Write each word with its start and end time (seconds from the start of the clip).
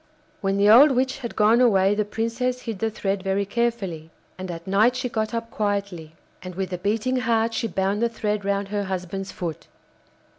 When 0.41 0.57
the 0.57 0.67
old 0.67 0.89
witch 0.93 1.19
had 1.19 1.35
gone 1.35 1.61
away 1.61 1.93
the 1.93 2.03
Princess 2.05 2.61
hid 2.61 2.79
the 2.79 2.89
thread 2.89 3.21
very 3.21 3.45
carefully, 3.45 4.09
and 4.35 4.49
at 4.49 4.65
night 4.65 4.95
she 4.95 5.07
got 5.09 5.31
up 5.31 5.51
quietly, 5.51 6.15
and 6.41 6.55
with 6.55 6.73
a 6.73 6.79
beating 6.79 7.17
heart 7.17 7.53
she 7.53 7.67
bound 7.67 8.01
the 8.01 8.09
thread 8.09 8.43
round 8.43 8.69
her 8.69 8.85
husband's 8.85 9.31
foot. 9.31 9.67